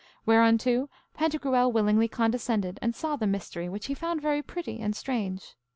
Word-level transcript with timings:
Whereunto 0.25 0.89
Pantagruel 1.13 1.71
willingly 1.71 2.07
condescended, 2.07 2.79
and 2.81 2.95
saw 2.95 3.17
the 3.17 3.27
mystery, 3.27 3.69
which 3.69 3.85
he 3.85 3.93
found 3.93 4.19
very 4.19 4.41
pretty 4.41 4.79
and 4.79 4.95
strange. 4.95 5.53